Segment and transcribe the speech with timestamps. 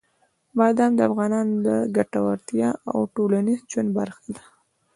[0.57, 4.43] بادام د افغانانو د ګټورتیا او ټولنیز ژوند برخه ده.